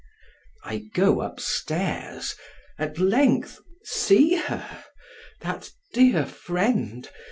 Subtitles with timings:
[0.63, 2.33] I go up stairs,
[2.79, 4.65] at length see her!
[5.41, 7.07] that dear friend!